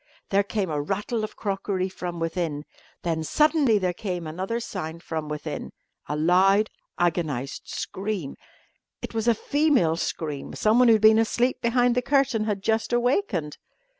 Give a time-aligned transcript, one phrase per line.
[0.31, 2.65] There came a rattle of crockery from within.
[3.03, 5.73] Then suddenly there came another sound from within
[6.09, 8.35] a loud, agonised scream.
[9.03, 10.55] It was a female scream.
[10.55, 13.59] Someone who had been asleep behind the curtain had just awakened.